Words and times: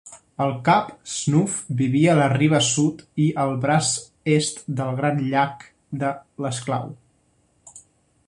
El 0.43 0.51
cap 0.67 0.85
Snuff 1.15 1.57
vivia 1.81 2.13
a 2.13 2.19
la 2.19 2.29
riba 2.31 2.61
sud 2.69 3.03
i 3.25 3.27
al 3.43 3.53
braç 3.65 3.91
est 4.37 4.63
del 4.81 4.97
Gran 5.01 5.23
Llac 5.33 5.67
de 6.05 6.11
l'Esclau. 6.47 6.89